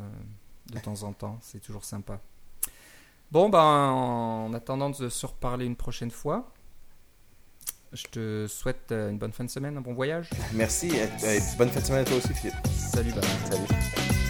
[0.72, 1.38] de temps en temps.
[1.42, 2.20] C'est toujours sympa.
[3.32, 6.52] Bon, ben, en attendant de se reparler une prochaine fois,
[7.92, 10.30] je te souhaite euh, une bonne fin de semaine, un bon voyage.
[10.54, 10.88] Merci.
[10.90, 12.56] et- et bonne fin de semaine à toi aussi, Philippe.
[12.76, 13.22] Salut, bah.
[13.50, 14.23] Salut.